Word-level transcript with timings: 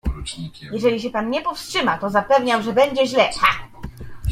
"Jeżeli 0.71 0.99
się 1.01 1.09
pan 1.09 1.29
nie 1.29 1.41
powstrzyma, 1.41 1.97
to 1.97 2.09
zapewniam, 2.09 2.61
że 2.63 2.73
będzie 2.73 3.07
źle... 3.07 3.29
Ha!" 3.39 3.67